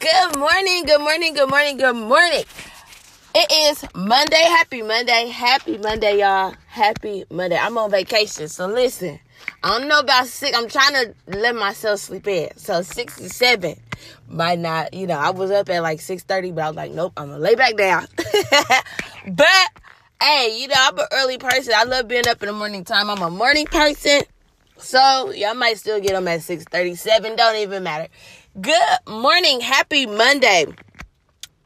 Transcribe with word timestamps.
Good 0.00 0.38
morning, 0.38 0.84
good 0.86 1.02
morning, 1.02 1.34
good 1.34 1.50
morning, 1.50 1.76
good 1.76 1.94
morning. 1.94 2.44
It 3.34 3.52
is 3.52 3.84
Monday. 3.94 4.42
Happy 4.44 4.80
Monday. 4.80 5.28
Happy 5.28 5.76
Monday, 5.76 6.20
y'all. 6.20 6.54
Happy 6.68 7.26
Monday. 7.30 7.58
I'm 7.58 7.76
on 7.76 7.90
vacation, 7.90 8.48
so 8.48 8.66
listen. 8.66 9.20
I 9.62 9.78
don't 9.78 9.88
know 9.88 9.98
about 9.98 10.26
six. 10.26 10.56
I'm 10.56 10.68
trying 10.68 10.94
to 10.94 11.14
let 11.38 11.54
myself 11.54 12.00
sleep 12.00 12.26
in. 12.28 12.56
So 12.56 12.80
six 12.80 13.18
to 13.18 13.28
seven 13.28 13.78
might 14.26 14.58
not, 14.58 14.94
you 14.94 15.06
know, 15.06 15.18
I 15.18 15.32
was 15.32 15.50
up 15.50 15.68
at 15.68 15.82
like 15.82 15.98
6.30, 15.98 16.54
but 16.54 16.64
I 16.64 16.68
was 16.68 16.76
like, 16.76 16.92
nope, 16.92 17.12
I'm 17.18 17.26
gonna 17.26 17.38
lay 17.38 17.54
back 17.54 17.76
down. 17.76 18.06
but 19.26 19.82
hey, 20.22 20.56
you 20.58 20.68
know, 20.68 20.76
I'm 20.78 20.98
an 20.98 21.06
early 21.12 21.36
person. 21.36 21.74
I 21.76 21.84
love 21.84 22.08
being 22.08 22.26
up 22.26 22.42
in 22.42 22.46
the 22.46 22.54
morning 22.54 22.84
time. 22.84 23.10
I'm 23.10 23.20
a 23.20 23.28
morning 23.28 23.66
person. 23.66 24.22
So 24.80 25.30
y'all 25.32 25.54
might 25.54 25.78
still 25.78 26.00
get 26.00 26.12
them 26.12 26.26
at 26.28 26.40
6:37. 26.40 27.36
Don't 27.36 27.56
even 27.56 27.82
matter. 27.82 28.08
Good 28.60 28.98
morning. 29.06 29.60
Happy 29.60 30.06
Monday. 30.06 30.66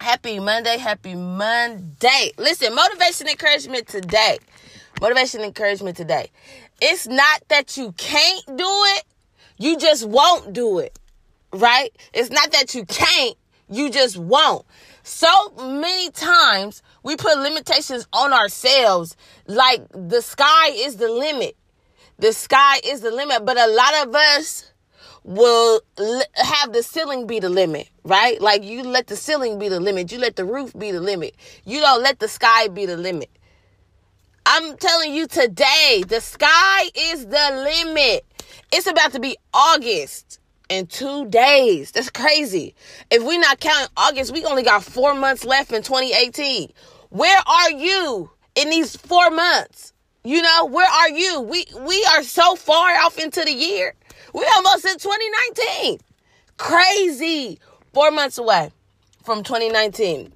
Happy 0.00 0.41
Monday. 0.41 0.78
Happy 0.78 1.14
Monday. 1.14 2.32
Listen, 2.36 2.74
motivation 2.74 3.28
encouragement 3.28 3.86
today. 3.86 4.38
Motivation 5.00 5.42
encouragement 5.42 5.96
today. 5.96 6.30
It's 6.82 7.06
not 7.06 7.42
that 7.48 7.77
you 7.77 7.92
can't 7.92 8.45
do 8.46 8.66
it, 8.66 9.05
you 9.58 9.78
just 9.78 10.06
won't 10.06 10.52
do 10.52 10.80
it. 10.80 10.98
Right? 11.52 11.91
It's 12.12 12.30
not 12.30 12.50
that 12.50 12.74
you 12.74 12.84
can't, 12.84 13.36
you 13.70 13.91
just 13.91 14.16
won't. 14.19 14.66
So 15.05 15.28
many 15.56 16.10
times 16.10 16.83
we 17.02 17.16
put 17.16 17.38
limitations 17.38 18.06
on 18.12 18.33
ourselves 18.33 19.16
like 19.46 19.83
the 19.92 20.20
sky 20.20 20.70
is 20.70 20.96
the 20.96 21.08
limit. 21.08 21.56
The 22.18 22.32
sky 22.32 22.80
is 22.84 23.00
the 23.00 23.10
limit, 23.10 23.45
but 23.45 23.59
a 23.59 23.66
lot 23.66 24.06
of 24.06 24.14
us 24.14 24.70
will 25.24 25.80
have 25.96 26.72
the 26.72 26.82
ceiling 26.82 27.27
be 27.27 27.41
the 27.41 27.48
limit, 27.48 27.88
right? 28.05 28.41
Like 28.41 28.62
you 28.62 28.82
let 28.82 29.06
the 29.06 29.16
ceiling 29.16 29.59
be 29.59 29.68
the 29.68 29.80
limit. 29.80 30.12
You 30.12 30.19
let 30.19 30.36
the 30.36 30.45
roof 30.45 30.72
be 30.78 30.92
the 30.92 31.00
limit. 31.00 31.34
You 31.64 31.80
don't 31.80 32.02
let 32.02 32.19
the 32.19 32.28
sky 32.28 32.69
be 32.69 32.86
the 32.86 32.97
limit. 32.97 33.30
I'm 34.47 34.77
telling 34.77 35.14
you 35.14 35.27
today, 35.27 36.05
the 36.06 36.20
sky 36.20 36.91
is 36.94 37.27
the 37.27 37.84
limit. 37.86 38.27
It's 38.70 38.86
about 38.86 39.12
to 39.12 39.20
be 39.20 39.36
August 39.55 40.39
in 40.69 40.86
two 40.86 41.27
days. 41.27 41.92
That's 41.92 42.11
crazy. 42.11 42.74
If 43.11 43.24
we're 43.24 43.41
not 43.41 43.61
counting 43.61 43.89
August, 43.96 44.33
we 44.33 44.44
only 44.44 44.62
got 44.62 44.84
four 44.84 45.14
months 45.14 45.46
left 45.46 45.72
in 45.72 45.83
2018. 45.83 46.70
Where 47.08 47.41
are 47.46 47.70
you 47.70 48.30
in 48.55 48.69
these 48.69 48.94
four 48.94 49.30
months? 49.30 49.94
You 50.27 50.41
know, 50.41 50.64
where 50.64 50.89
are 50.89 51.11
you? 51.11 51.41
We 51.41 51.67
we 51.80 52.03
are 52.12 52.22
so 52.22 52.56
far 52.56 52.97
off 53.05 53.19
into 53.19 53.44
the 53.44 53.53
year. 53.53 53.94
We 54.33 54.47
almost 54.56 54.86
in 54.86 54.98
2019. 54.98 56.00
Crazy. 56.56 57.58
Four 57.92 58.11
months 58.11 58.39
away 58.39 58.70
from 59.22 59.42
2019. 59.42 60.33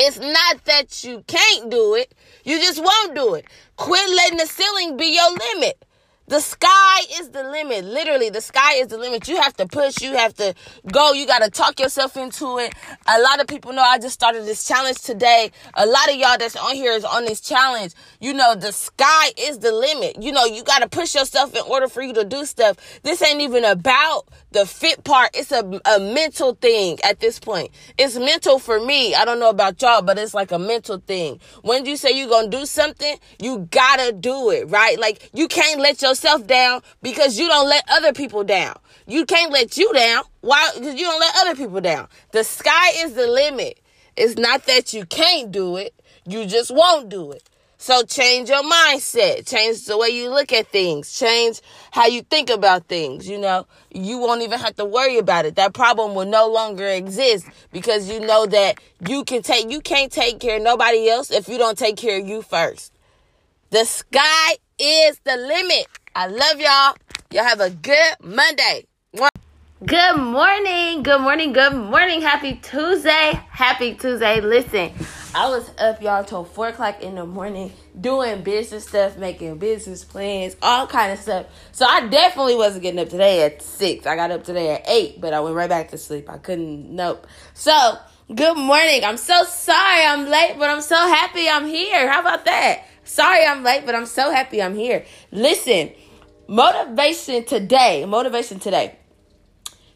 It's 0.00 0.18
not 0.18 0.64
that 0.64 1.04
you 1.04 1.22
can't 1.26 1.70
do 1.70 1.94
it. 1.94 2.14
You 2.44 2.58
just 2.58 2.82
won't 2.82 3.14
do 3.14 3.34
it. 3.34 3.44
Quit 3.76 4.08
letting 4.08 4.38
the 4.38 4.46
ceiling 4.46 4.96
be 4.96 5.14
your 5.14 5.30
limit. 5.30 5.84
The 6.28 6.40
sky 6.40 7.00
is 7.18 7.30
the 7.30 7.42
limit. 7.42 7.86
Literally, 7.86 8.28
the 8.28 8.42
sky 8.42 8.74
is 8.74 8.88
the 8.88 8.98
limit. 8.98 9.26
You 9.28 9.40
have 9.40 9.56
to 9.56 9.66
push. 9.66 10.02
You 10.02 10.12
have 10.12 10.34
to 10.34 10.54
go. 10.92 11.12
You 11.12 11.26
got 11.26 11.42
to 11.42 11.50
talk 11.50 11.80
yourself 11.80 12.18
into 12.18 12.58
it. 12.58 12.74
A 13.06 13.18
lot 13.22 13.40
of 13.40 13.46
people 13.46 13.72
know 13.72 13.80
I 13.80 13.98
just 13.98 14.12
started 14.12 14.44
this 14.44 14.68
challenge 14.68 15.00
today. 15.00 15.50
A 15.72 15.86
lot 15.86 16.10
of 16.10 16.16
y'all 16.16 16.36
that's 16.38 16.54
on 16.54 16.74
here 16.74 16.92
is 16.92 17.06
on 17.06 17.24
this 17.24 17.40
challenge. 17.40 17.94
You 18.20 18.34
know, 18.34 18.54
the 18.54 18.72
sky 18.72 19.28
is 19.38 19.60
the 19.60 19.72
limit. 19.72 20.22
You 20.22 20.32
know, 20.32 20.44
you 20.44 20.62
got 20.64 20.80
to 20.80 20.88
push 20.88 21.14
yourself 21.14 21.54
in 21.54 21.62
order 21.62 21.88
for 21.88 22.02
you 22.02 22.12
to 22.12 22.24
do 22.26 22.44
stuff. 22.44 22.76
This 23.02 23.22
ain't 23.22 23.40
even 23.40 23.64
about 23.64 24.28
the 24.50 24.66
fit 24.66 25.04
part. 25.04 25.30
It's 25.32 25.50
a, 25.50 25.80
a 25.86 25.98
mental 25.98 26.56
thing 26.56 26.98
at 27.04 27.20
this 27.20 27.38
point. 27.38 27.70
It's 27.96 28.18
mental 28.18 28.58
for 28.58 28.78
me. 28.78 29.14
I 29.14 29.24
don't 29.24 29.40
know 29.40 29.48
about 29.48 29.80
y'all, 29.80 30.02
but 30.02 30.18
it's 30.18 30.34
like 30.34 30.52
a 30.52 30.58
mental 30.58 30.98
thing. 30.98 31.40
When 31.62 31.86
you 31.86 31.96
say 31.96 32.10
you're 32.10 32.28
going 32.28 32.50
to 32.50 32.56
do 32.58 32.66
something, 32.66 33.16
you 33.40 33.66
got 33.70 33.96
to 33.96 34.12
do 34.12 34.50
it, 34.50 34.68
right? 34.68 34.98
Like 34.98 35.30
you 35.32 35.48
can't 35.48 35.80
let 35.80 36.02
yourself 36.02 36.17
yourself 36.22 36.46
down 36.46 36.82
because 37.02 37.38
you 37.38 37.48
don't 37.48 37.68
let 37.68 37.84
other 37.88 38.12
people 38.12 38.44
down. 38.44 38.76
You 39.06 39.24
can't 39.24 39.52
let 39.52 39.76
you 39.76 39.92
down. 39.92 40.24
Why? 40.40 40.70
Because 40.74 40.94
you 40.94 41.06
don't 41.06 41.20
let 41.20 41.34
other 41.38 41.54
people 41.54 41.80
down. 41.80 42.08
The 42.32 42.44
sky 42.44 42.90
is 42.96 43.14
the 43.14 43.26
limit. 43.26 43.80
It's 44.16 44.36
not 44.36 44.66
that 44.66 44.92
you 44.92 45.06
can't 45.06 45.52
do 45.52 45.76
it, 45.76 45.94
you 46.26 46.44
just 46.46 46.74
won't 46.74 47.08
do 47.08 47.30
it. 47.30 47.48
So 47.80 48.02
change 48.02 48.48
your 48.48 48.64
mindset, 48.64 49.48
change 49.48 49.84
the 49.84 49.96
way 49.96 50.08
you 50.08 50.28
look 50.30 50.52
at 50.52 50.66
things, 50.66 51.16
change 51.16 51.60
how 51.92 52.08
you 52.08 52.22
think 52.22 52.50
about 52.50 52.88
things. 52.88 53.28
You 53.28 53.38
know, 53.38 53.68
you 53.92 54.18
won't 54.18 54.42
even 54.42 54.58
have 54.58 54.74
to 54.76 54.84
worry 54.84 55.18
about 55.18 55.46
it. 55.46 55.54
That 55.54 55.74
problem 55.74 56.16
will 56.16 56.26
no 56.26 56.48
longer 56.48 56.88
exist 56.88 57.46
because 57.70 58.10
you 58.10 58.18
know 58.18 58.46
that 58.46 58.80
you 59.06 59.22
can 59.22 59.42
take, 59.42 59.70
you 59.70 59.80
can't 59.80 60.10
take 60.10 60.40
care 60.40 60.56
of 60.56 60.62
nobody 60.64 61.08
else 61.08 61.30
if 61.30 61.48
you 61.48 61.56
don't 61.56 61.78
take 61.78 61.96
care 61.96 62.20
of 62.20 62.26
you 62.26 62.42
first. 62.42 62.92
The 63.70 63.84
sky 63.84 64.56
is 64.78 65.20
the 65.24 65.36
limit. 65.36 65.86
I 66.18 66.26
love 66.26 66.58
y'all. 66.58 66.96
Y'all 67.30 67.44
have 67.44 67.60
a 67.60 67.70
good 67.70 68.14
Monday. 68.20 68.84
Good 69.86 70.16
morning. 70.16 71.04
Good 71.04 71.20
morning. 71.20 71.52
Good 71.52 71.76
morning. 71.76 72.22
Happy 72.22 72.54
Tuesday. 72.54 73.40
Happy 73.50 73.94
Tuesday. 73.94 74.40
Listen, 74.40 74.90
I 75.32 75.48
was 75.48 75.70
up 75.78 76.02
y'all 76.02 76.24
till 76.24 76.42
four 76.42 76.70
o'clock 76.70 77.04
in 77.04 77.14
the 77.14 77.24
morning 77.24 77.72
doing 78.00 78.42
business 78.42 78.88
stuff, 78.88 79.16
making 79.16 79.58
business 79.58 80.02
plans, 80.02 80.56
all 80.60 80.88
kind 80.88 81.12
of 81.12 81.20
stuff. 81.20 81.46
So 81.70 81.86
I 81.86 82.08
definitely 82.08 82.56
wasn't 82.56 82.82
getting 82.82 82.98
up 82.98 83.10
today 83.10 83.44
at 83.44 83.62
six. 83.62 84.04
I 84.04 84.16
got 84.16 84.32
up 84.32 84.42
today 84.42 84.74
at 84.74 84.88
eight, 84.88 85.20
but 85.20 85.32
I 85.32 85.38
went 85.38 85.54
right 85.54 85.68
back 85.68 85.90
to 85.90 85.98
sleep. 85.98 86.28
I 86.28 86.38
couldn't. 86.38 86.90
Nope. 86.90 87.28
So 87.54 87.96
good 88.34 88.56
morning. 88.56 89.04
I'm 89.04 89.18
so 89.18 89.44
sorry 89.44 90.04
I'm 90.04 90.26
late, 90.26 90.56
but 90.58 90.68
I'm 90.68 90.82
so 90.82 90.96
happy 90.96 91.48
I'm 91.48 91.68
here. 91.68 92.10
How 92.10 92.22
about 92.22 92.44
that? 92.46 92.86
Sorry 93.04 93.46
I'm 93.46 93.62
late, 93.62 93.86
but 93.86 93.94
I'm 93.94 94.04
so 94.04 94.32
happy 94.32 94.60
I'm 94.60 94.74
here. 94.74 95.04
Listen. 95.30 95.92
Motivation 96.50 97.44
today, 97.44 98.06
motivation 98.06 98.58
today. 98.58 98.96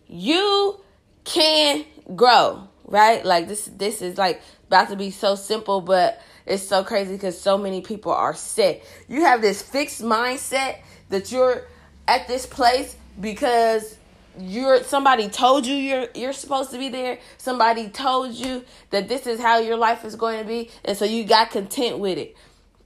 You 0.07 0.79
can 1.25 1.87
grow, 2.15 2.69
right? 2.85 3.25
Like 3.25 3.49
this 3.49 3.71
this 3.75 4.03
is 4.03 4.19
like 4.19 4.43
about 4.67 4.91
to 4.91 4.97
be 4.97 5.11
so 5.11 5.35
simple, 5.35 5.81
but 5.81 6.21
it's 6.45 6.63
so 6.63 6.85
crazy 6.85 7.15
because 7.15 7.41
so 7.41 7.57
many 7.57 7.81
people 7.81 8.13
are 8.13 8.35
set. 8.35 8.83
You 9.09 9.23
have 9.23 9.41
this 9.41 9.63
fixed 9.63 10.03
mindset 10.03 10.81
that 11.09 11.33
you're 11.33 11.67
at 12.07 12.29
this 12.29 12.45
place 12.45 12.97
because 13.19 13.97
you're 14.39 14.83
somebody 14.83 15.31
told 15.31 15.65
you 15.65 15.75
you're 15.75 16.09
you're 16.15 16.35
supposed 16.35 16.71
to 16.73 16.79
be 16.79 16.91
there. 16.91 17.19
Somebody 17.39 17.89
told 17.89 18.35
you 18.35 18.63
that 18.91 19.09
this 19.09 19.27
is 19.27 19.41
how 19.41 19.59
your 19.59 19.79
life 19.79 20.05
is 20.05 20.17
going 20.17 20.39
to 20.39 20.47
be, 20.47 20.71
and 20.85 20.99
so 20.99 21.07
you 21.07 21.25
got 21.25 21.51
content 21.51 21.99
with 21.99 22.19
it. 22.19 22.37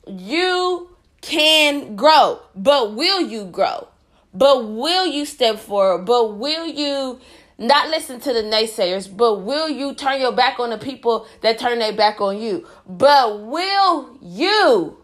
You 0.06 0.95
can 1.20 1.96
grow, 1.96 2.40
but 2.54 2.94
will 2.94 3.20
you 3.20 3.46
grow? 3.46 3.88
But 4.32 4.68
will 4.68 5.06
you 5.06 5.24
step 5.24 5.58
forward? 5.58 6.04
But 6.04 6.36
will 6.36 6.66
you 6.66 7.18
not 7.58 7.88
listen 7.88 8.20
to 8.20 8.32
the 8.32 8.42
naysayers? 8.42 9.14
But 9.14 9.40
will 9.40 9.68
you 9.68 9.94
turn 9.94 10.20
your 10.20 10.32
back 10.32 10.58
on 10.60 10.70
the 10.70 10.78
people 10.78 11.26
that 11.40 11.58
turn 11.58 11.78
their 11.78 11.92
back 11.92 12.20
on 12.20 12.38
you? 12.38 12.66
But 12.86 13.40
will 13.40 14.18
you 14.22 14.98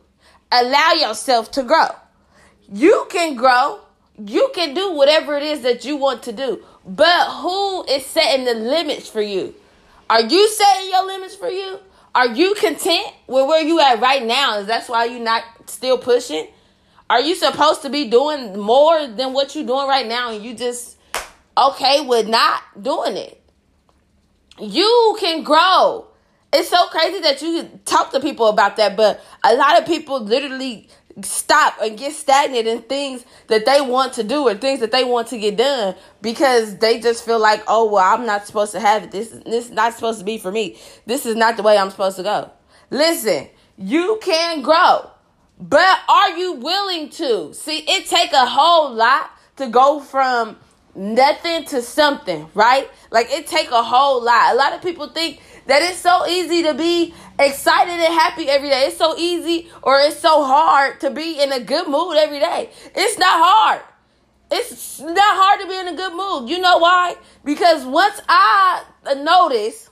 allow 0.50 0.92
yourself 0.92 1.50
to 1.52 1.62
grow? 1.62 1.88
You 2.70 3.06
can 3.10 3.36
grow. 3.36 3.80
You 4.18 4.50
can 4.54 4.74
do 4.74 4.92
whatever 4.92 5.36
it 5.36 5.42
is 5.42 5.62
that 5.62 5.84
you 5.84 5.96
want 5.96 6.22
to 6.24 6.32
do. 6.32 6.62
But 6.84 7.30
who 7.30 7.84
is 7.86 8.04
setting 8.04 8.44
the 8.44 8.54
limits 8.54 9.08
for 9.08 9.22
you? 9.22 9.54
Are 10.10 10.20
you 10.20 10.48
setting 10.48 10.90
your 10.90 11.06
limits 11.06 11.34
for 11.34 11.48
you? 11.48 11.80
Are 12.14 12.28
you 12.28 12.54
content 12.54 13.06
with 13.26 13.46
where 13.46 13.62
you 13.62 13.80
at 13.80 14.00
right 14.00 14.24
now? 14.24 14.58
Is 14.58 14.66
that's 14.66 14.88
why 14.88 15.06
you 15.06 15.18
not 15.18 15.42
still 15.66 15.96
pushing? 15.98 16.46
Are 17.08 17.20
you 17.20 17.34
supposed 17.34 17.82
to 17.82 17.90
be 17.90 18.08
doing 18.08 18.58
more 18.58 19.06
than 19.06 19.32
what 19.32 19.54
you're 19.54 19.66
doing 19.66 19.86
right 19.88 20.06
now 20.06 20.32
and 20.32 20.44
you 20.44 20.54
just 20.54 20.96
okay 21.56 22.06
with 22.06 22.28
not 22.28 22.62
doing 22.80 23.16
it? 23.16 23.42
You 24.58 25.16
can 25.20 25.42
grow. 25.42 26.08
It's 26.52 26.68
so 26.68 26.86
crazy 26.88 27.20
that 27.20 27.40
you 27.40 27.80
talk 27.86 28.12
to 28.12 28.20
people 28.20 28.46
about 28.48 28.76
that, 28.76 28.94
but 28.94 29.24
a 29.42 29.54
lot 29.54 29.80
of 29.80 29.86
people 29.86 30.20
literally 30.20 30.88
stop 31.22 31.74
and 31.82 31.98
get 31.98 32.12
stagnant 32.12 32.66
in 32.66 32.82
things 32.82 33.24
that 33.48 33.66
they 33.66 33.80
want 33.80 34.14
to 34.14 34.24
do 34.24 34.48
or 34.48 34.54
things 34.54 34.80
that 34.80 34.92
they 34.92 35.04
want 35.04 35.28
to 35.28 35.38
get 35.38 35.56
done 35.56 35.94
because 36.22 36.78
they 36.78 37.00
just 37.00 37.24
feel 37.24 37.38
like, 37.38 37.62
oh 37.68 37.90
well, 37.90 38.14
I'm 38.14 38.26
not 38.26 38.46
supposed 38.46 38.72
to 38.72 38.80
have 38.80 39.04
it. 39.04 39.10
This 39.10 39.28
this 39.28 39.66
is 39.66 39.70
not 39.70 39.94
supposed 39.94 40.18
to 40.20 40.24
be 40.24 40.38
for 40.38 40.50
me. 40.50 40.78
This 41.06 41.26
is 41.26 41.36
not 41.36 41.56
the 41.56 41.62
way 41.62 41.76
I'm 41.76 41.90
supposed 41.90 42.16
to 42.16 42.22
go. 42.22 42.50
Listen, 42.90 43.48
you 43.76 44.18
can 44.22 44.62
grow, 44.62 45.10
but 45.58 45.98
are 46.08 46.36
you 46.36 46.54
willing 46.54 47.10
to? 47.10 47.52
See, 47.54 47.78
it 47.78 48.06
take 48.06 48.32
a 48.32 48.46
whole 48.46 48.92
lot 48.92 49.30
to 49.56 49.68
go 49.68 50.00
from 50.00 50.56
nothing 50.94 51.64
to 51.66 51.82
something, 51.82 52.48
right? 52.54 52.90
Like 53.10 53.30
it 53.30 53.46
take 53.46 53.70
a 53.70 53.82
whole 53.82 54.22
lot. 54.22 54.52
A 54.52 54.56
lot 54.56 54.72
of 54.72 54.82
people 54.82 55.08
think 55.08 55.40
that 55.66 55.82
it's 55.82 55.98
so 55.98 56.26
easy 56.26 56.62
to 56.64 56.74
be 56.74 57.14
excited 57.38 57.92
and 57.92 58.14
happy 58.14 58.48
every 58.48 58.68
day. 58.68 58.86
It's 58.86 58.96
so 58.96 59.16
easy 59.16 59.70
or 59.82 59.98
it's 59.98 60.18
so 60.18 60.44
hard 60.44 61.00
to 61.00 61.10
be 61.10 61.40
in 61.40 61.52
a 61.52 61.60
good 61.60 61.88
mood 61.88 62.16
every 62.16 62.40
day. 62.40 62.70
It's 62.94 63.18
not 63.18 63.42
hard. 63.44 63.82
It's 64.50 65.00
not 65.00 65.16
hard 65.16 65.60
to 65.62 65.66
be 65.66 65.78
in 65.78 65.88
a 65.88 65.96
good 65.96 66.14
mood. 66.14 66.50
You 66.50 66.58
know 66.58 66.78
why? 66.78 67.16
Because 67.44 67.86
once 67.86 68.20
I 68.28 68.84
notice 69.16 69.88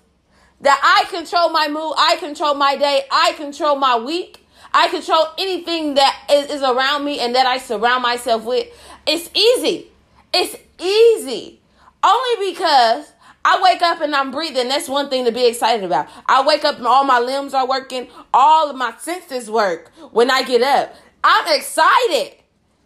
that 0.61 0.79
I 0.83 1.09
control 1.11 1.49
my 1.49 1.69
mood, 1.69 1.95
I 1.97 2.17
control 2.17 2.55
my 2.55 2.77
day, 2.77 3.05
I 3.11 3.33
control 3.33 3.77
my 3.77 3.97
week, 3.97 4.47
I 4.73 4.89
control 4.89 5.29
anything 5.39 5.95
that 5.95 6.27
is, 6.31 6.63
around 6.63 7.05
me 7.05 7.21
and 7.21 7.35
that 7.35 7.47
I 7.47 7.57
surround 7.57 8.03
myself 8.03 8.45
with, 8.45 8.69
it's 9.07 9.31
easy. 9.35 9.89
It's 10.35 10.57
easy. 10.79 11.61
Only 12.05 12.53
because 12.53 13.13
I 13.45 13.61
wake 13.63 13.83
up 13.83 14.01
and 14.01 14.15
I'm 14.15 14.31
breathing. 14.31 14.69
That's 14.69 14.89
one 14.89 15.09
thing 15.09 15.25
to 15.25 15.33
be 15.33 15.47
excited 15.47 15.85
about. 15.85 16.09
I 16.27 16.45
wake 16.45 16.65
up 16.65 16.77
and 16.77 16.87
all 16.87 17.05
my 17.05 17.19
limbs 17.19 17.55
are 17.55 17.67
working. 17.67 18.09
All 18.35 18.71
of 18.71 18.77
my 18.77 18.95
senses 18.99 19.51
work 19.51 19.91
when 20.13 20.31
I 20.31 20.43
get 20.43 20.63
up. 20.63 20.95
I'm 21.25 21.57
excited. 21.57 22.37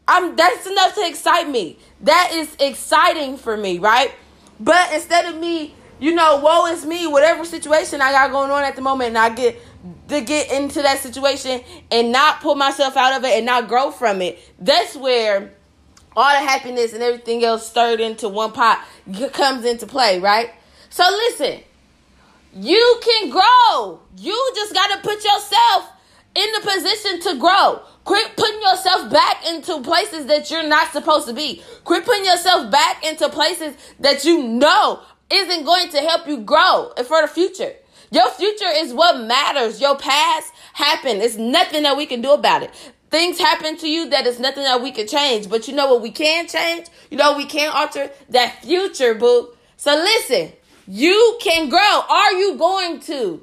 I'm 0.07 0.37
that's 0.37 0.67
enough 0.67 0.95
to 0.95 1.07
excite 1.07 1.49
me. 1.49 1.79
That 2.03 2.31
is 2.33 2.55
exciting 2.61 3.37
for 3.37 3.57
me, 3.57 3.79
right? 3.79 4.13
But 4.61 4.93
instead 4.93 5.27
of 5.27 5.41
me, 5.41 5.75
you 5.99 6.15
know, 6.15 6.39
woe 6.39 6.67
is 6.67 6.85
me, 6.85 7.07
whatever 7.07 7.45
situation 7.45 8.01
I 8.01 8.13
got 8.13 8.31
going 8.31 8.51
on 8.51 8.65
at 8.65 8.77
the 8.77 8.83
moment, 8.83 9.09
and 9.09 9.19
I 9.19 9.31
get 9.31 9.61
to 10.09 10.21
get 10.21 10.51
into 10.51 10.83
that 10.83 10.99
situation 10.99 11.63
and 11.91 12.13
not 12.13 12.41
pull 12.41 12.55
myself 12.55 12.97
out 12.97 13.17
of 13.17 13.25
it 13.25 13.37
and 13.37 13.47
not 13.47 13.69
grow 13.69 13.91
from 13.91 14.23
it. 14.23 14.39
That's 14.59 14.97
where 14.97 15.53
all 16.17 16.31
the 16.31 16.47
happiness 16.47 16.93
and 16.93 17.03
everything 17.03 17.45
else 17.45 17.69
stirred 17.69 18.01
into 18.01 18.29
one 18.29 18.53
pot 18.53 18.85
comes 19.33 19.65
into 19.65 19.87
play, 19.87 20.19
right? 20.21 20.51
So 20.91 21.05
listen, 21.05 21.61
you 22.55 23.01
can 23.03 23.31
grow. 23.31 24.01
You 24.17 24.53
just 24.55 24.75
got 24.75 24.91
to 24.93 25.09
put 25.09 25.25
yourself 25.25 25.91
in 26.35 26.53
the 26.53 26.61
position 26.61 27.21
to 27.21 27.39
grow. 27.39 27.83
Quit 28.05 28.37
putting 28.37 28.61
yourself 28.61 29.11
back 29.11 29.47
into 29.47 29.81
places 29.81 30.27
that 30.27 30.51
you're 30.51 30.67
not 30.67 30.93
supposed 30.93 31.27
to 31.27 31.33
be. 31.33 31.63
Quit 31.85 32.05
putting 32.05 32.25
yourself 32.25 32.71
back 32.71 33.05
into 33.05 33.29
places 33.29 33.75
that 34.01 34.25
you 34.25 34.43
know 34.43 35.01
isn't 35.31 35.65
going 35.65 35.89
to 35.89 35.99
help 35.99 36.29
you 36.29 36.39
grow 36.39 36.93
for 37.07 37.23
the 37.23 37.29
future. 37.29 37.73
Your 38.11 38.31
future 38.31 38.71
is 38.73 38.93
what 38.93 39.27
matters. 39.27 39.81
Your 39.81 39.97
past 39.97 40.53
happened. 40.75 41.23
It's 41.23 41.37
nothing 41.37 41.83
that 41.83 41.97
we 41.97 42.07
can 42.07 42.21
do 42.21 42.33
about 42.33 42.63
it. 42.63 42.93
Things 43.11 43.39
happen 43.39 43.77
to 43.79 43.89
you 43.89 44.11
that 44.11 44.27
is 44.27 44.41
nothing 44.41 44.65
that 44.65 44.83
we 44.83 44.91
can 44.91 45.07
change. 45.07 45.49
But 45.49 45.69
you 45.69 45.75
know 45.75 45.93
what 45.93 46.03
we 46.03 46.11
can 46.11 46.49
change? 46.49 46.87
You 47.11 47.17
know 47.17 47.37
we 47.37 47.47
can 47.47 47.71
alter? 47.73 48.11
That 48.31 48.63
future, 48.63 49.15
boo. 49.15 49.51
So 49.77 49.95
listen, 49.95 50.53
you 50.87 51.39
can 51.41 51.69
grow. 51.69 52.03
Are 52.09 52.33
you 52.33 52.57
going 52.57 53.01
to? 53.01 53.43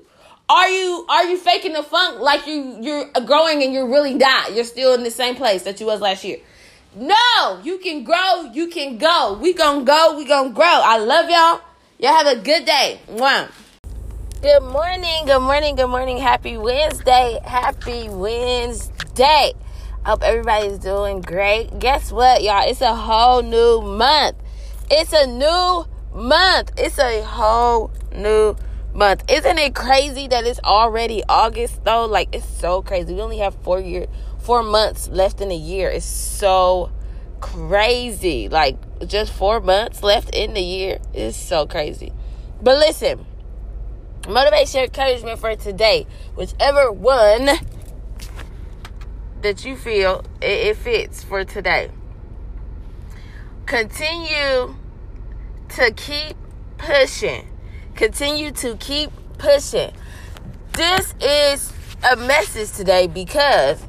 Are 0.50 0.68
you 0.68 1.06
are 1.08 1.24
you 1.26 1.38
faking 1.38 1.72
the 1.72 1.82
funk 1.84 2.20
like 2.20 2.46
you 2.46 2.78
you're 2.82 3.10
growing 3.26 3.64
and 3.64 3.72
you're 3.72 3.88
really 3.88 4.14
not? 4.14 4.54
You're 4.54 4.66
still 4.66 4.94
in 4.94 5.04
the 5.04 5.12
same 5.12 5.36
place 5.36 5.64
that 5.64 5.80
you 5.80 5.86
was 5.86 6.02
last 6.02 6.26
year. 6.26 6.40
No, 6.94 7.62
you 7.64 7.78
can 7.78 8.04
grow, 8.04 8.52
you 8.54 8.68
can 8.68 8.98
go. 8.98 9.40
We 9.42 9.54
gonna 9.54 9.86
go, 9.86 10.18
we 10.18 10.26
gonna 10.26 10.50
grow. 10.50 10.66
I 10.66 10.98
love 10.98 11.30
y'all. 11.30 11.62
Y'all 12.00 12.18
have 12.18 12.38
a 12.38 12.42
good 12.42 12.66
day. 12.66 13.00
Mwah. 13.08 13.50
Good 14.42 14.64
morning, 14.64 15.26
good 15.28 15.42
morning, 15.42 15.76
good 15.76 15.90
morning. 15.90 16.18
Happy 16.18 16.58
Wednesday. 16.58 17.40
Happy 17.46 18.10
Wednesday. 18.10 19.54
Hope 20.04 20.24
everybody's 20.24 20.80
doing 20.80 21.22
great. 21.22 21.78
Guess 21.78 22.12
what, 22.12 22.42
y'all? 22.42 22.68
It's 22.68 22.82
a 22.82 22.96
whole 22.96 23.44
new 23.44 23.84
month. 23.84 24.38
It's 24.90 25.14
a 25.14 25.28
new 25.28 25.86
month. 26.16 26.72
It's 26.76 26.98
a 26.98 27.22
whole 27.22 27.92
new 28.16 28.56
month. 28.96 29.26
Isn't 29.30 29.60
it 29.60 29.76
crazy 29.76 30.28
that 30.30 30.48
it's 30.48 30.60
already 30.64 31.22
August 31.30 31.84
though? 31.84 32.06
Like 32.06 32.34
it's 32.34 32.50
so 32.50 32.82
crazy. 32.82 33.14
We 33.14 33.22
only 33.22 33.38
have 33.38 33.54
four 33.62 33.80
year 33.80 34.08
four 34.40 34.64
months 34.64 35.08
left 35.08 35.40
in 35.42 35.52
a 35.52 35.56
year. 35.56 35.92
It's 35.92 36.04
so 36.04 36.92
crazy. 37.42 38.50
Like 38.50 38.78
just 39.06 39.34
four 39.34 39.60
months 39.60 40.02
left 40.02 40.34
in 40.34 40.56
the 40.56 40.62
year. 40.62 40.98
It's 41.14 41.38
so 41.38 41.68
crazy. 41.68 42.12
But 42.60 42.80
listen, 42.80 43.28
motivation 44.28 44.82
encouragement 44.82 45.40
for 45.40 45.56
today, 45.56 46.08
whichever 46.36 46.92
one 46.92 47.50
that 49.42 49.66
you 49.66 49.76
feel 49.76 50.24
it, 50.42 50.68
it 50.68 50.78
fits 50.78 51.24
for 51.24 51.44
today. 51.44 51.90
Continue 53.66 54.76
to 55.70 55.92
keep 55.96 56.36
pushing. 56.78 57.48
Continue 57.96 58.52
to 58.52 58.76
keep 58.78 59.12
pushing. 59.38 59.92
This 60.74 61.14
is 61.22 61.74
a 62.10 62.16
message 62.16 62.72
today 62.72 63.08
because 63.08 63.82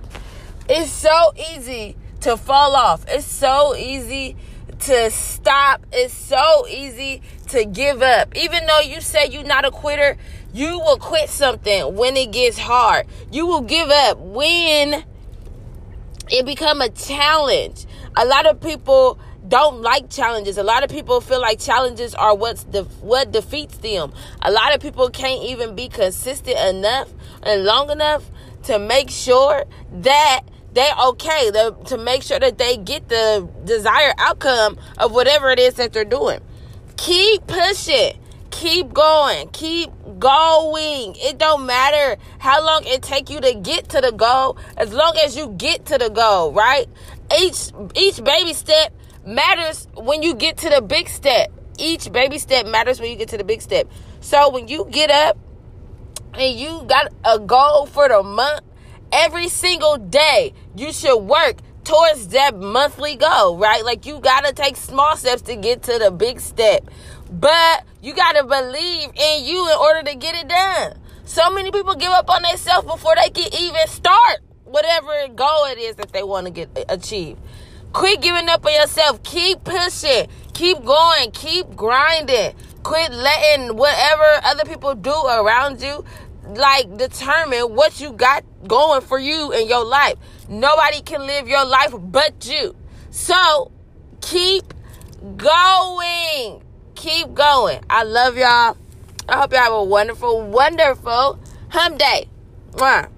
it's 0.69 0.91
so 0.91 1.33
easy 1.53 1.97
to 2.21 2.37
fall 2.37 2.77
off. 2.77 3.05
It's 3.09 3.27
so 3.27 3.75
easy 3.75 4.37
to 4.81 5.11
stop. 5.11 5.85
It's 5.93 6.15
so 6.15 6.67
easy 6.69 7.23
to 7.53 7.65
give 7.67 8.03
up. 8.03 8.37
Even 8.37 8.67
though 8.67 8.81
you 8.81 9.01
say 9.01 9.29
you're 9.29 9.45
not 9.45 9.65
a 9.65 9.71
quitter, 9.71 10.17
you 10.53 10.79
will 10.79 10.97
quit 10.97 11.29
something 11.29 11.95
when 11.95 12.17
it 12.17 12.33
gets 12.33 12.59
hard. 12.59 13.07
You 13.31 13.47
will 13.47 13.61
give 13.61 13.91
up 13.91 14.19
when 14.19 15.05
it 16.31 16.47
become 16.47 16.81
a 16.81 16.89
challenge. 16.89 17.87
A 18.17 18.25
lot 18.25 18.47
of 18.47 18.61
people 18.61 19.19
don't 19.47 19.83
like 19.83 20.09
challenges. 20.09 20.57
A 20.57 20.63
lot 20.63 20.83
of 20.83 20.89
people 20.91 21.21
feel 21.21 21.41
like 21.41 21.61
challenges 21.61 22.15
are 22.15 22.35
what's 22.35 22.65
the 22.65 22.85
what 23.01 23.33
defeats 23.33 23.79
them. 23.79 24.13
A 24.41 24.51
lot 24.51 24.75
of 24.75 24.81
people 24.81 25.11
can't 25.11 25.43
even 25.43 25.75
be 25.75 25.89
consistent 25.89 26.59
enough 26.59 27.13
and 27.43 27.65
long 27.65 27.91
enough 27.91 28.31
to 28.65 28.79
make 28.79 29.11
sure 29.11 29.65
that 29.93 30.43
they're 30.73 30.97
okay 31.09 31.51
to 31.51 31.99
make 31.99 32.23
sure 32.23 32.39
that 32.39 32.57
they 32.57 32.79
get 32.79 33.11
the 33.11 33.47
desired 33.65 34.15
outcome 34.17 34.79
of 34.97 35.13
whatever 35.13 35.51
it 35.51 35.59
is 35.59 35.75
that 35.75 35.93
they're 35.93 36.05
doing. 36.05 36.41
Keep 36.97 37.47
pushing. 37.47 38.19
Keep 38.51 38.93
going. 38.93 39.49
Keep 39.49 39.91
going. 40.19 41.15
It 41.17 41.39
don't 41.39 41.67
matter 41.67 42.21
how 42.39 42.65
long 42.65 42.85
it 42.85 43.03
take 43.03 43.31
you 43.31 43.41
to 43.41 43.55
get 43.55 43.89
to 43.91 44.01
the 44.01 44.13
goal, 44.13 44.57
as 44.77 44.93
long 44.93 45.17
as 45.25 45.37
you 45.37 45.49
get 45.49 45.87
to 45.87 45.99
the 45.99 46.11
goal, 46.11 46.53
right? 46.53 46.87
Each 47.41 47.73
each 47.97 48.23
baby 48.23 48.53
step 48.53 48.93
matters 49.27 49.89
when 49.95 50.23
you 50.23 50.35
get 50.35 50.59
to 50.59 50.69
the 50.69 50.83
big 50.83 51.09
step. 51.09 51.51
Each 51.79 52.13
baby 52.13 52.39
step 52.39 52.67
matters 52.67 53.01
when 53.01 53.11
you 53.11 53.17
get 53.17 53.31
to 53.31 53.39
the 53.39 53.45
big 53.45 53.63
step. 53.63 53.91
So 54.21 54.51
when 54.51 54.69
you 54.69 54.87
get 54.91 55.11
up 55.11 55.39
and 56.35 56.59
you 56.59 56.85
got 56.87 57.13
a 57.25 57.39
goal 57.39 57.87
for 57.87 58.09
the 58.09 58.23
month, 58.23 58.61
every 59.11 59.49
single 59.49 59.97
day 59.97 60.53
you 60.77 60.93
should 60.93 61.19
work 61.19 61.57
towards 61.85 62.29
that 62.29 62.59
monthly 62.59 63.17
goal, 63.17 63.59
right? 63.59 63.85
Like 63.85 64.07
you 64.07 64.21
got 64.21 64.45
to 64.45 64.53
take 64.53 64.77
small 64.77 65.17
steps 65.17 65.43
to 65.43 65.57
get 65.57 65.83
to 65.85 65.99
the 65.99 66.11
big 66.11 66.41
step. 66.41 66.85
But 67.31 67.85
you 68.03 68.15
got 68.15 68.33
to 68.33 68.45
believe 68.45 69.11
in 69.15 69.45
you 69.45 69.69
in 69.71 69.77
order 69.79 70.03
to 70.11 70.17
get 70.17 70.35
it 70.35 70.49
done. 70.49 70.99
So 71.25 71.51
many 71.51 71.71
people 71.71 71.95
give 71.95 72.11
up 72.11 72.29
on 72.29 72.43
themselves 72.43 72.87
before 72.87 73.15
they 73.17 73.31
can 73.31 73.53
even 73.59 73.87
start 73.87 74.41
whatever 74.65 75.29
goal 75.35 75.67
it 75.67 75.79
is 75.79 75.97
that 75.97 76.13
they 76.13 76.23
want 76.23 76.47
to 76.47 76.53
get 76.53 76.69
uh, 76.77 76.85
achieve. 76.89 77.39
Quit 77.93 78.21
giving 78.23 78.49
up 78.49 78.65
on 78.65 78.73
yourself. 78.73 79.23
Keep 79.23 79.65
pushing. 79.65 80.27
Keep 80.55 80.85
going. 80.85 81.31
Keep 81.31 81.77
grinding. 81.77 82.55
Quit 82.83 83.13
letting 83.13 83.77
whatever 83.77 84.41
other 84.45 84.65
people 84.65 84.95
do 84.95 85.13
around 85.13 85.81
you 85.81 86.05
like 86.45 86.97
determine 86.97 87.75
what 87.75 88.01
you 88.01 88.13
got 88.13 88.45
going 88.67 89.01
for 89.01 89.19
you 89.19 89.53
in 89.53 89.69
your 89.69 89.85
life. 89.85 90.17
Nobody 90.49 91.01
can 91.03 91.27
live 91.27 91.49
your 91.49 91.65
life 91.65 91.95
but 91.99 92.47
you. 92.47 92.75
So 93.11 93.71
keep 94.21 94.75
going. 95.37 96.63
Keep 96.95 97.35
going. 97.35 97.81
I 97.89 98.05
love 98.05 98.37
y'all. 98.37 98.77
I 99.29 99.39
hope 99.39 99.53
y'all 99.53 99.61
have 99.61 99.73
a 99.73 99.85
wonderful, 99.85 100.43
wonderful 100.43 101.39
hum 101.71 101.97
day. 101.97 102.29
Mwah. 102.73 103.09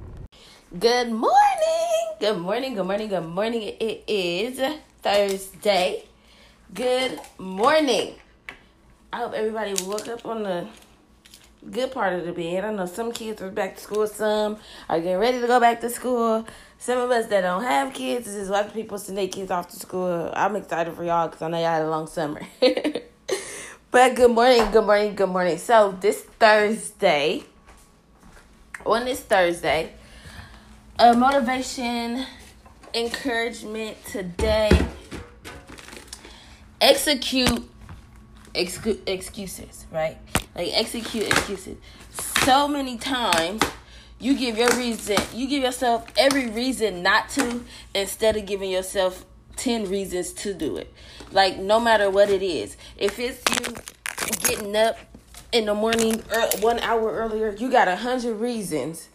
Good 0.79 1.11
morning. 1.11 2.05
Good 2.21 2.39
morning. 2.39 2.75
Good 2.75 2.87
morning. 2.87 3.09
Good 3.09 3.27
morning. 3.27 3.63
It 3.81 4.05
is 4.07 4.61
Thursday. 5.03 6.05
Good 6.73 7.21
morning. 7.39 8.15
I 9.13 9.19
hope 9.19 9.35
everybody 9.35 9.75
woke 9.85 10.09
up 10.09 10.27
on 10.27 10.43
the 10.43 10.67
good 11.71 11.93
part 11.93 12.13
of 12.13 12.27
the 12.27 12.33
bed. 12.33 12.65
I 12.65 12.73
know 12.73 12.87
some 12.87 13.13
kids 13.13 13.41
are 13.43 13.51
back 13.51 13.77
to 13.77 13.83
school, 13.83 14.07
some 14.07 14.59
are 14.89 15.01
getting 15.01 15.19
ready 15.19 15.41
to 15.41 15.47
go 15.47 15.61
back 15.61 15.81
to 15.81 15.91
school. 15.91 16.47
Some 16.79 16.99
of 16.99 17.11
us 17.11 17.27
that 17.27 17.41
don't 17.41 17.63
have 17.63 17.95
kids 17.95 18.29
is 18.29 18.51
watching 18.51 18.73
people 18.73 18.99
send 18.99 19.17
their 19.17 19.29
kids 19.29 19.51
off 19.51 19.69
to 19.71 19.77
school. 19.77 20.31
I'm 20.35 20.57
excited 20.57 20.95
for 20.95 21.05
y'all 21.05 21.29
because 21.29 21.43
I 21.43 21.49
know 21.49 21.59
y'all 21.59 21.67
had 21.67 21.83
a 21.83 21.89
long 21.89 22.07
summer. 22.07 22.43
but 23.91 24.15
good 24.15 24.31
morning, 24.31 24.71
good 24.71 24.85
morning, 24.85 25.15
good 25.15 25.31
morning. 25.31 25.57
So 25.59 25.97
this 26.01 26.23
Thursday, 26.23 27.45
on 28.85 29.07
this 29.07 29.21
Thursday, 29.21 29.93
a 30.99 31.15
motivation 31.15 32.27
encouragement 32.93 33.97
today. 34.05 34.71
Execute 36.81 37.65
excuses, 38.55 39.87
right? 39.91 40.19
Like 40.55 40.71
execute 40.73 41.27
excuses. 41.27 41.77
So 42.45 42.69
many 42.69 42.97
times 42.97 43.63
you 44.21 44.37
give 44.37 44.57
your 44.57 44.71
reason, 44.71 45.19
you 45.33 45.49
give 45.49 45.63
yourself 45.63 46.07
every 46.17 46.49
reason 46.49 47.03
not 47.03 47.29
to 47.31 47.65
instead 47.95 48.37
of 48.37 48.47
giving 48.47 48.71
yourself 48.71 49.25
10 49.57 49.89
reasons 49.89 50.33
to 50.33 50.55
do 50.55 50.77
it. 50.77 50.93
Like 51.33 51.59
no 51.59 51.81
matter 51.81 52.11
what 52.11 52.31
it 52.31 52.43
is. 52.43 52.77
If 52.97 53.19
it's 53.19 53.43
you 53.51 53.75
getting 54.49 54.77
up 54.77 54.97
in 55.53 55.67
the 55.67 55.75
morning, 55.75 56.23
one 56.61 56.79
hour 56.81 57.13
earlier, 57.13 57.55
you 57.57 57.71
got 57.71 57.89
a 57.89 57.97
hundred 57.97 58.35
reasons 58.35 59.09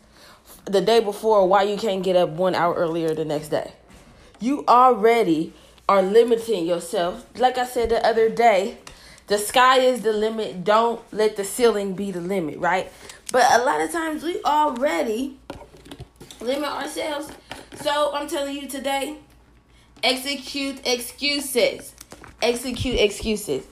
the 0.65 0.81
day 0.81 0.99
before 0.99 1.47
why 1.47 1.63
you 1.63 1.77
can't 1.77 2.03
get 2.03 2.15
up 2.15 2.29
one 2.29 2.55
hour 2.55 2.73
earlier 2.73 3.13
the 3.13 3.25
next 3.25 3.49
day. 3.49 3.73
You 4.39 4.63
already 4.67 5.53
are 5.87 6.01
limiting 6.01 6.65
yourself. 6.65 7.25
Like 7.37 7.57
I 7.57 7.65
said 7.65 7.89
the 7.89 8.05
other 8.05 8.29
day, 8.29 8.77
the 9.29 9.37
sky 9.37 9.79
is 9.79 10.01
the 10.01 10.11
limit. 10.11 10.63
Don't 10.63 11.01
let 11.13 11.37
the 11.37 11.45
ceiling 11.45 11.93
be 11.93 12.11
the 12.11 12.21
limit, 12.21 12.59
right? 12.59 12.91
But 13.31 13.45
a 13.51 13.63
lot 13.63 13.79
of 13.79 13.91
times 13.91 14.23
we 14.23 14.41
already 14.43 15.37
limit 16.41 16.69
ourselves. 16.69 17.31
So 17.81 18.11
I'm 18.13 18.27
telling 18.27 18.55
you 18.55 18.67
today, 18.67 19.17
execute 20.03 20.85
excuses. 20.85 21.93
Execute 22.41 22.99
excuses 22.99 23.65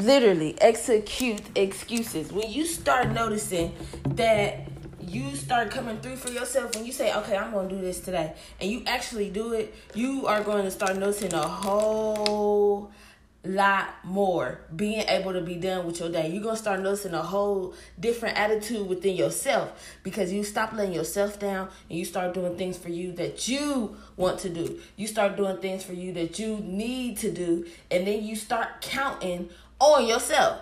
literally 0.00 0.56
execute 0.60 1.42
excuses. 1.56 2.32
When 2.32 2.50
you 2.50 2.64
start 2.64 3.10
noticing 3.10 3.74
that 4.10 4.68
you 5.00 5.34
start 5.36 5.70
coming 5.70 5.98
through 6.00 6.16
for 6.16 6.30
yourself, 6.30 6.74
when 6.74 6.84
you 6.84 6.92
say, 6.92 7.14
okay, 7.14 7.36
I'm 7.36 7.52
going 7.52 7.68
to 7.68 7.74
do 7.74 7.80
this 7.80 8.00
today, 8.00 8.34
and 8.60 8.70
you 8.70 8.82
actually 8.86 9.30
do 9.30 9.52
it, 9.52 9.74
you 9.94 10.26
are 10.26 10.42
going 10.42 10.64
to 10.64 10.70
start 10.70 10.96
noticing 10.96 11.32
a 11.32 11.48
whole 11.48 12.90
lot 13.44 13.94
more 14.04 14.60
being 14.74 15.04
able 15.08 15.32
to 15.32 15.40
be 15.40 15.54
done 15.54 15.86
with 15.86 16.00
your 16.00 16.10
day. 16.10 16.28
You're 16.28 16.42
to 16.42 16.56
start 16.56 16.80
noticing 16.80 17.14
a 17.14 17.22
whole 17.22 17.74
different 17.98 18.36
attitude 18.36 18.88
within 18.88 19.16
yourself 19.16 19.96
because 20.02 20.32
you 20.32 20.42
stop 20.42 20.72
letting 20.72 20.92
yourself 20.92 21.38
down 21.38 21.68
and 21.88 21.98
you 21.98 22.04
start 22.04 22.34
doing 22.34 22.56
things 22.56 22.76
for 22.76 22.88
you 22.88 23.12
that 23.12 23.46
you 23.46 23.96
want 24.16 24.40
to 24.40 24.48
do. 24.48 24.80
You 24.96 25.06
start 25.06 25.36
doing 25.36 25.58
things 25.58 25.84
for 25.84 25.92
you 25.92 26.12
that 26.14 26.38
you 26.38 26.58
need 26.58 27.18
to 27.18 27.30
do 27.30 27.66
and 27.90 28.06
then 28.06 28.24
you 28.24 28.34
start 28.34 28.80
counting 28.80 29.50
on 29.78 30.06
yourself. 30.06 30.60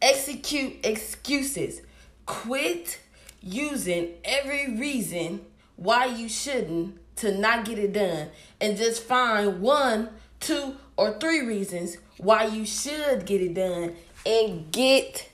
Execute 0.00 0.84
excuses. 0.84 1.82
Quit 2.26 2.98
using 3.40 4.14
every 4.24 4.76
reason 4.76 5.44
why 5.76 6.06
you 6.06 6.28
shouldn't 6.28 6.98
to 7.16 7.36
not 7.36 7.64
get 7.64 7.78
it 7.78 7.92
done 7.92 8.28
and 8.60 8.76
just 8.76 9.02
find 9.02 9.60
one, 9.60 10.08
two, 10.40 10.76
or 11.02 11.18
three 11.18 11.40
reasons 11.42 11.96
why 12.18 12.44
you 12.44 12.64
should 12.64 13.26
get 13.26 13.40
it 13.40 13.54
done 13.54 13.96
and 14.24 14.70
get 14.70 15.28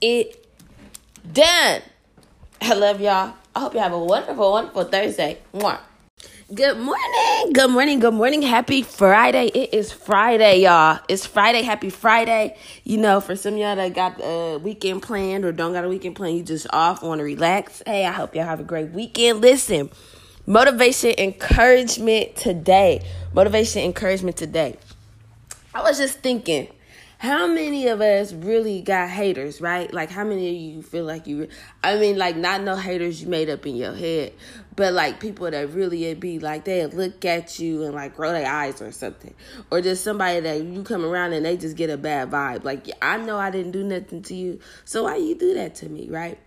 it 0.00 0.46
done. 1.30 1.82
I 2.62 2.74
love 2.74 3.02
y'all. 3.02 3.34
I 3.54 3.60
hope 3.60 3.74
you 3.74 3.80
have 3.80 3.92
a 3.92 3.98
wonderful, 3.98 4.50
wonderful 4.50 4.84
Thursday. 4.84 5.38
Mwah. 5.52 5.78
Good 6.52 6.78
morning. 6.78 7.52
Good 7.52 7.70
morning. 7.70 8.00
Good 8.00 8.14
morning. 8.14 8.42
Happy 8.42 8.82
Friday. 8.82 9.48
It 9.48 9.74
is 9.74 9.92
Friday, 9.92 10.62
y'all. 10.62 10.98
It's 11.06 11.26
Friday. 11.26 11.62
Happy 11.62 11.90
Friday. 11.90 12.56
You 12.84 12.96
know, 12.96 13.20
for 13.20 13.36
some 13.36 13.58
y'all 13.58 13.76
that 13.76 13.94
got 13.94 14.18
a 14.22 14.56
weekend 14.56 15.02
planned 15.02 15.44
or 15.44 15.52
don't 15.52 15.74
got 15.74 15.84
a 15.84 15.88
weekend 15.88 16.16
plan, 16.16 16.34
you 16.34 16.42
just 16.42 16.66
off, 16.72 17.02
want 17.02 17.18
to 17.18 17.24
relax. 17.24 17.82
Hey, 17.84 18.06
I 18.06 18.12
hope 18.12 18.34
y'all 18.34 18.46
have 18.46 18.60
a 18.60 18.64
great 18.64 18.90
weekend. 18.90 19.42
Listen, 19.42 19.90
motivation, 20.46 21.12
encouragement 21.18 22.36
today. 22.36 23.06
Motivation, 23.34 23.82
encouragement 23.82 24.36
today. 24.36 24.76
I 25.72 25.82
was 25.82 25.98
just 25.98 26.18
thinking 26.18 26.68
how 27.18 27.46
many 27.46 27.86
of 27.88 28.00
us 28.00 28.32
really 28.32 28.80
got 28.80 29.10
haters, 29.10 29.60
right? 29.60 29.92
Like, 29.92 30.10
how 30.10 30.24
many 30.24 30.48
of 30.48 30.54
you 30.54 30.82
feel 30.82 31.04
like 31.04 31.26
you, 31.26 31.48
I 31.84 31.98
mean, 31.98 32.16
like, 32.16 32.34
not 32.34 32.62
no 32.62 32.76
haters 32.76 33.22
you 33.22 33.28
made 33.28 33.50
up 33.50 33.66
in 33.66 33.76
your 33.76 33.94
head, 33.94 34.32
but 34.74 34.94
like 34.94 35.20
people 35.20 35.50
that 35.50 35.70
really 35.74 36.14
be 36.14 36.38
like, 36.38 36.64
they 36.64 36.86
look 36.86 37.24
at 37.26 37.58
you 37.58 37.84
and 37.84 37.94
like 37.94 38.18
roll 38.18 38.32
their 38.32 38.50
eyes 38.50 38.80
or 38.80 38.90
something. 38.90 39.34
Or 39.70 39.82
just 39.82 40.02
somebody 40.02 40.40
that 40.40 40.62
you 40.62 40.82
come 40.82 41.04
around 41.04 41.34
and 41.34 41.44
they 41.44 41.58
just 41.58 41.76
get 41.76 41.90
a 41.90 41.98
bad 41.98 42.30
vibe. 42.30 42.64
Like, 42.64 42.88
I 43.02 43.18
know 43.18 43.36
I 43.36 43.50
didn't 43.50 43.72
do 43.72 43.84
nothing 43.84 44.22
to 44.22 44.34
you, 44.34 44.58
so 44.86 45.04
why 45.04 45.16
you 45.16 45.34
do 45.34 45.52
that 45.54 45.74
to 45.76 45.90
me, 45.90 46.08
right? 46.08 46.38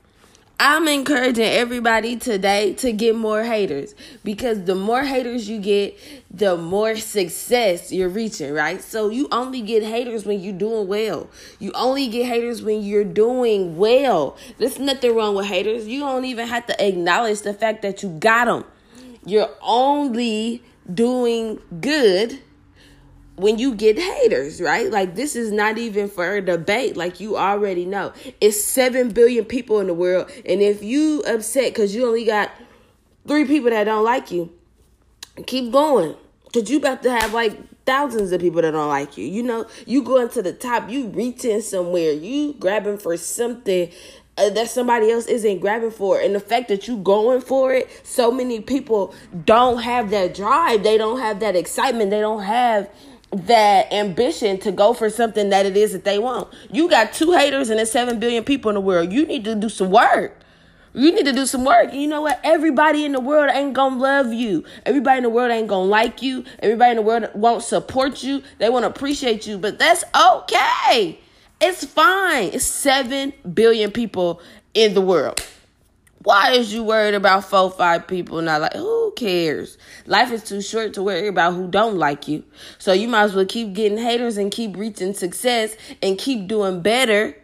I'm 0.66 0.88
encouraging 0.88 1.44
everybody 1.44 2.16
today 2.16 2.74
to 2.76 2.94
get 2.94 3.18
more 3.18 3.44
haters 3.44 3.94
because 4.24 4.64
the 4.64 4.76
more 4.76 5.04
haters 5.04 5.50
you 5.50 5.60
get, 5.60 6.00
the 6.32 6.56
more 6.56 6.96
success 6.96 7.92
you're 7.92 8.08
reaching, 8.08 8.54
right? 8.54 8.82
So 8.82 9.10
you 9.10 9.28
only 9.30 9.60
get 9.60 9.84
haters 9.84 10.26
when 10.26 10.40
you're 10.40 10.54
doing 10.54 10.88
well. 10.88 11.30
You 11.60 11.74
only 11.76 12.08
get 12.08 12.28
haters 12.28 12.64
when 12.64 12.82
you're 12.82 13.04
doing 13.04 13.76
well. 13.76 14.38
There's 14.58 14.80
nothing 14.80 15.14
wrong 15.14 15.36
with 15.36 15.48
haters. 15.48 15.86
You 15.86 16.00
don't 16.00 16.24
even 16.24 16.48
have 16.48 16.66
to 16.68 16.88
acknowledge 16.88 17.42
the 17.42 17.54
fact 17.54 17.82
that 17.82 18.02
you 18.02 18.18
got 18.18 18.46
them. 18.46 18.64
You're 19.26 19.50
only 19.62 20.64
doing 20.94 21.60
good 21.82 22.40
when 23.36 23.58
you 23.58 23.74
get 23.76 23.98
haters, 23.98 24.62
right? 24.62 24.92
Like 24.92 25.16
this 25.16 25.36
is 25.36 25.52
not 25.52 25.78
even 25.78 26.10
for 26.10 26.36
a 26.36 26.42
debate. 26.42 26.96
Like 26.96 27.20
you 27.20 27.38
already 27.38 27.86
know, 27.86 28.14
it's 28.40 28.64
seven 28.64 29.12
billion 29.12 29.46
people 29.46 29.80
in 29.80 29.88
the 29.88 29.94
world, 29.94 30.30
and 30.46 30.62
if 30.62 30.84
you 30.84 31.22
upset 31.22 31.74
because 31.74 31.96
you 31.96 32.06
only 32.06 32.26
got 32.26 32.52
three 33.28 33.46
people 33.46 33.70
that 33.70 33.86
don't 33.86 34.04
like 34.04 34.32
you, 34.32 34.52
keep 35.48 35.72
going, 35.72 36.16
cause 36.54 36.70
you 36.70 36.78
about 36.78 37.04
to 37.04 37.12
have 37.12 37.34
like 37.34 37.58
thousands 37.86 38.32
of 38.32 38.40
people 38.40 38.62
that 38.62 38.72
don't 38.72 38.90
like 38.90 39.18
you. 39.18 39.26
You 39.26 39.44
know, 39.44 39.68
you 39.86 40.04
going 40.04 40.30
to 40.30 40.42
the 40.42 40.54
top, 40.54 40.90
you 40.90 41.08
reaching 41.08 41.62
somewhere, 41.62 42.12
you 42.12 42.54
grabbing 42.54 42.98
for 42.98 43.18
something 43.18 43.92
uh, 44.38 44.50
that 44.50 44.70
somebody 44.70 45.12
else 45.12 45.26
isn't 45.26 45.60
grabbing 45.60 45.92
for. 45.92 46.20
And 46.20 46.34
the 46.34 46.40
fact 46.40 46.68
that 46.70 46.88
you 46.88 46.98
going 46.98 47.42
for 47.42 47.74
it 47.74 47.90
so 48.04 48.32
many 48.32 48.62
people 48.62 49.14
don't 49.46 49.82
have 49.82 50.10
that 50.12 50.34
drive. 50.34 50.84
They 50.84 50.98
don't 50.98 51.20
have 51.20 51.40
that 51.42 51.56
excitement. 51.56 52.10
They 52.10 52.22
don't 52.22 52.44
have 52.44 52.90
that 53.34 53.92
ambition 53.92 54.60
to 54.60 54.72
go 54.72 54.94
for 54.94 55.10
something 55.10 55.50
that 55.50 55.66
it 55.66 55.76
is 55.76 55.92
that 55.94 56.06
they 56.06 56.20
want. 56.20 56.54
You 56.72 56.90
got 56.90 57.14
two 57.14 57.32
haters 57.32 57.70
and 57.70 57.80
there's 57.80 57.92
seven 57.92 58.20
billion 58.20 58.44
people 58.44 58.70
in 58.70 58.76
the 58.76 58.82
world. 58.82 59.12
You 59.12 59.26
need 59.26 59.44
to 59.46 59.56
do 59.56 59.70
some 59.70 59.92
work. 59.92 60.38
You 60.94 61.12
need 61.12 61.26
to 61.26 61.34
do 61.34 61.48
some 61.48 61.66
work. 61.66 61.92
You 61.92 62.08
know 62.08 62.22
what? 62.22 62.40
Everybody 62.44 63.04
in 63.04 63.14
the 63.14 63.20
world 63.20 63.50
ain't 63.52 63.74
gonna 63.74 63.98
love 63.98 64.32
you. 64.32 64.64
Everybody 64.86 65.18
in 65.18 65.24
the 65.24 65.30
world 65.30 65.52
ain't 65.52 65.68
gonna 65.68 65.86
like 65.86 66.22
you. 66.22 66.46
Everybody 66.60 66.92
in 66.92 66.98
the 66.98 67.02
world 67.02 67.30
won't 67.34 67.64
support 67.64 68.22
you. 68.22 68.44
They 68.60 68.70
won't 68.70 68.86
appreciate 68.86 69.48
you. 69.48 69.58
But 69.58 69.80
that's 69.80 70.04
okay. 70.16 71.20
It's 71.60 71.84
fine. 71.84 72.52
It's 72.54 72.66
seven 72.66 73.34
billion 73.54 73.90
people 73.90 74.40
in 74.76 74.94
the 74.94 75.02
world. 75.02 75.44
Why 76.24 76.54
is 76.54 76.74
you 76.74 76.84
worried 76.84 77.16
about 77.16 77.44
four, 77.44 77.70
five 77.70 78.08
people 78.08 78.42
not 78.42 78.62
like 78.62 78.74
who 78.74 79.12
cares? 79.16 79.78
Life 80.06 80.32
is 80.32 80.44
too 80.44 80.62
short 80.62 80.94
to 80.94 81.04
worry 81.04 81.28
about 81.28 81.54
who 81.54 81.68
don't 81.68 81.98
like 81.98 82.30
you. 82.30 82.46
So 82.78 82.94
you 82.94 83.10
might 83.10 83.24
as 83.24 83.36
well 83.36 83.46
keep 83.46 83.74
getting 83.74 83.98
haters 83.98 84.38
and 84.38 84.50
keep 84.50 84.78
reaching 84.78 85.14
success 85.14 85.76
and 86.02 86.18
keep 86.18 86.48
doing 86.48 86.82
better 86.82 87.36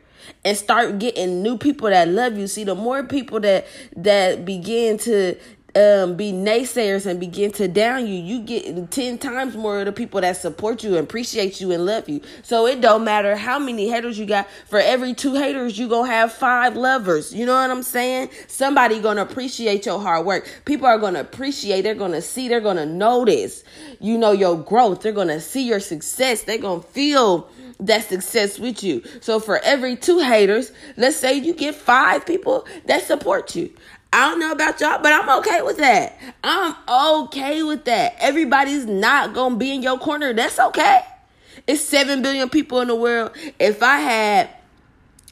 and 0.46 0.56
start 0.56 1.00
getting 1.00 1.44
new 1.44 1.58
people 1.58 1.90
that 1.90 2.08
love 2.08 2.38
you. 2.38 2.48
See, 2.48 2.64
the 2.64 2.76
more 2.76 3.04
people 3.04 3.42
that 3.42 3.68
that 3.98 4.46
begin 4.46 4.98
to 5.00 5.36
um, 5.76 6.16
be 6.16 6.32
naysayers 6.32 7.06
and 7.06 7.20
begin 7.20 7.52
to 7.54 7.68
down 7.68 8.08
you, 8.08 8.16
you 8.16 8.42
get 8.42 8.92
10 8.92 9.18
times 9.18 9.56
more 9.56 9.80
of 9.80 9.86
the 9.86 9.92
people 9.92 10.22
that 10.22 10.38
support 10.38 10.84
you, 10.84 10.98
appreciate 10.98 11.62
you, 11.62 11.72
and 11.72 11.86
love 11.86 12.10
you. 12.10 12.22
So 12.44 12.66
it 12.66 12.82
don't 12.82 13.04
matter 13.04 13.36
how 13.36 13.60
many 13.60 13.90
haters 13.90 14.18
you 14.18 14.26
got. 14.26 14.48
For 14.68 14.80
every 14.80 15.14
two 15.14 15.36
haters, 15.36 15.78
you 15.78 15.88
gonna 15.88 16.12
have 16.12 16.32
five 16.34 16.76
lovers. 16.76 17.34
You 17.34 17.46
know 17.46 17.54
what 17.54 17.70
I'm 17.70 17.84
saying? 17.84 18.30
Somebody 18.48 19.00
gonna 19.00 19.22
appreciate 19.22 19.86
your 19.86 20.00
hard 20.00 20.26
work. 20.26 20.50
People 20.66 20.88
are 20.88 20.98
gonna 20.98 21.20
appreciate, 21.20 21.82
they're 21.82 21.96
gonna 21.96 22.22
see, 22.22 22.48
they're 22.48 22.60
gonna 22.60 22.86
notice, 22.86 23.64
you 24.00 24.18
know, 24.18 24.32
your 24.32 24.58
growth. 24.58 25.02
They're 25.02 25.12
gonna 25.12 25.42
see 25.42 25.68
your 25.68 25.80
success. 25.80 26.44
They're 26.44 26.58
gonna 26.58 26.82
feel 26.82 27.50
that 27.80 28.08
success 28.10 28.60
with 28.60 28.84
you. 28.84 29.04
So 29.22 29.40
for 29.40 29.60
every 29.60 29.96
two 29.96 30.20
haters, 30.20 30.72
let's 30.98 31.16
say 31.16 31.36
you 31.38 31.54
get 31.54 31.76
five 31.76 32.26
people 32.26 32.68
that 32.86 33.04
support 33.04 33.56
you. 33.56 33.74
I 34.12 34.30
don't 34.30 34.40
know 34.40 34.52
about 34.52 34.82
y'all, 34.82 35.02
but 35.02 35.14
I'm 35.14 35.40
okay 35.40 35.62
with 35.62 35.78
that. 35.78 36.18
I'm 36.44 36.76
okay 36.90 37.62
with 37.62 37.86
that. 37.86 38.16
Everybody's 38.20 38.86
not 38.86 39.34
gonna 39.34 39.56
be 39.56 39.72
in 39.74 39.84
your 39.84 40.00
corner. 40.00 40.34
That's 40.34 40.60
okay. 40.60 41.02
It's 41.68 41.82
seven 41.82 42.22
billion 42.22 42.50
people 42.50 42.82
in 42.82 42.88
the 42.88 42.96
world. 42.96 43.32
If 43.60 43.84
I 43.84 43.98
had 43.98 44.50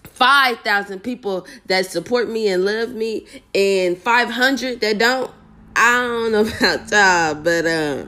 5,000 0.04 1.00
people 1.00 1.48
that 1.68 1.88
support 1.88 2.30
me 2.30 2.50
and 2.50 2.66
love 2.66 2.90
me 2.90 3.26
and 3.56 3.98
500 3.98 4.82
that 4.82 4.98
don't, 5.00 5.32
I 5.76 6.02
don't 6.02 6.32
know 6.32 6.42
about 6.58 6.92
y'all, 6.92 7.36
but 7.36 7.66
uh, 7.66 8.06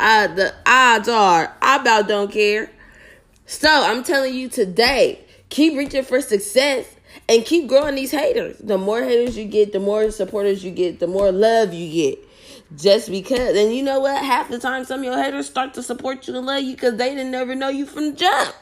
I, 0.00 0.26
the 0.28 0.54
odds 0.66 1.08
are 1.08 1.56
I 1.62 1.76
about 1.76 2.08
don't 2.08 2.32
care. 2.32 2.70
So 3.44 3.68
I'm 3.70 4.02
telling 4.02 4.34
you 4.34 4.48
today, 4.48 5.24
keep 5.48 5.76
reaching 5.76 6.02
for 6.02 6.20
success 6.20 6.95
and 7.28 7.44
keep 7.44 7.68
growing 7.68 7.94
these 7.94 8.10
haters. 8.10 8.58
The 8.58 8.78
more 8.78 9.02
haters 9.02 9.36
you 9.36 9.44
get, 9.44 9.72
the 9.72 9.80
more 9.80 10.10
supporters 10.10 10.64
you 10.64 10.70
get, 10.70 11.00
the 11.00 11.06
more 11.06 11.32
love 11.32 11.72
you 11.72 11.92
get. 11.92 12.18
Just 12.76 13.10
because, 13.10 13.56
and 13.56 13.74
you 13.74 13.82
know 13.82 14.00
what? 14.00 14.24
Half 14.24 14.48
the 14.48 14.58
time, 14.58 14.84
some 14.84 15.00
of 15.00 15.04
your 15.04 15.22
haters 15.22 15.46
start 15.46 15.74
to 15.74 15.82
support 15.82 16.26
you 16.26 16.36
and 16.36 16.46
love 16.46 16.62
you 16.62 16.74
because 16.74 16.96
they 16.96 17.10
didn't 17.10 17.30
never 17.30 17.54
know 17.54 17.68
you 17.68 17.86
from 17.86 18.10
the 18.10 18.16
jump. 18.16 18.54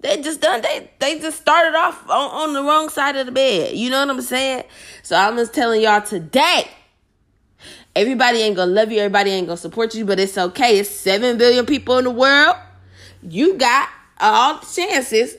They 0.00 0.20
just 0.22 0.40
done. 0.40 0.62
They 0.62 0.90
they 0.98 1.18
just 1.18 1.40
started 1.40 1.76
off 1.76 2.08
on, 2.08 2.30
on 2.30 2.52
the 2.52 2.62
wrong 2.62 2.88
side 2.88 3.16
of 3.16 3.26
the 3.26 3.32
bed. 3.32 3.74
You 3.74 3.90
know 3.90 4.00
what 4.00 4.10
I'm 4.10 4.22
saying? 4.22 4.64
So 5.02 5.16
I'm 5.16 5.36
just 5.36 5.54
telling 5.54 5.80
y'all 5.80 6.02
today. 6.02 6.68
Everybody 7.96 8.40
ain't 8.40 8.56
gonna 8.56 8.70
love 8.70 8.92
you. 8.92 8.98
Everybody 8.98 9.30
ain't 9.30 9.46
gonna 9.46 9.56
support 9.56 9.94
you, 9.94 10.04
but 10.04 10.20
it's 10.20 10.36
okay. 10.36 10.78
It's 10.78 10.90
seven 10.90 11.38
billion 11.38 11.64
people 11.64 11.96
in 11.98 12.04
the 12.04 12.10
world. 12.10 12.56
You 13.22 13.54
got 13.54 13.88
all 14.20 14.60
the 14.60 14.66
chances 14.66 15.34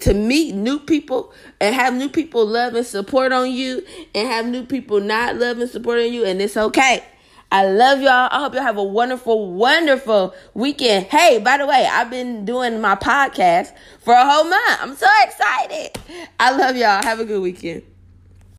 to 0.00 0.14
meet 0.14 0.54
new 0.54 0.78
people 0.78 1.32
and 1.60 1.74
have 1.74 1.94
new 1.94 2.08
people 2.08 2.46
love 2.46 2.74
and 2.74 2.86
support 2.86 3.32
on 3.32 3.50
you 3.50 3.84
and 4.14 4.28
have 4.28 4.46
new 4.46 4.64
people 4.64 5.00
not 5.00 5.36
love 5.36 5.58
and 5.58 5.70
support 5.70 5.98
on 5.98 6.12
you 6.12 6.24
and 6.24 6.40
it's 6.40 6.56
okay. 6.56 7.04
I 7.50 7.66
love 7.66 8.00
y'all. 8.00 8.28
I 8.30 8.38
hope 8.38 8.54
y'all 8.54 8.62
have 8.62 8.78
a 8.78 8.82
wonderful, 8.82 9.52
wonderful 9.52 10.34
weekend. 10.54 11.04
Hey, 11.06 11.38
by 11.38 11.58
the 11.58 11.66
way, 11.66 11.86
I've 11.86 12.08
been 12.08 12.46
doing 12.46 12.80
my 12.80 12.94
podcast 12.94 13.72
for 14.00 14.14
a 14.14 14.24
whole 14.24 14.44
month. 14.44 14.78
I'm 14.80 14.96
so 14.96 15.06
excited. 15.24 15.90
I 16.40 16.56
love 16.56 16.76
y'all. 16.76 17.02
Have 17.02 17.20
a 17.20 17.26
good 17.26 17.42
weekend. 17.42 17.82